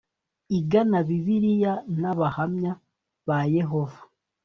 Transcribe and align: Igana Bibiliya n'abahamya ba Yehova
Igana 0.57 0.97
Bibiliya 1.07 1.73
n'abahamya 1.99 2.71
ba 3.27 3.37
Yehova 3.55 4.01